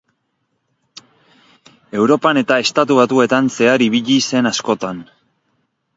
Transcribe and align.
Europan 1.99 2.41
eta 2.43 2.57
Estatu 2.65 2.97
Batuetan 3.03 3.53
zehar 3.59 3.87
ibili 3.89 4.19
zen 4.33 4.53
askotan. 4.53 5.09